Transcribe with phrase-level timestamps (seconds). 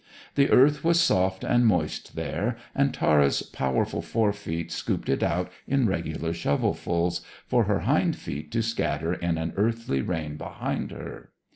[0.33, 5.51] The earth was soft and moist there, and Tara's powerful fore feet scooped it out
[5.67, 11.29] in regular shovelfuls, for her hind feet to scatter in an earthy rain behind her.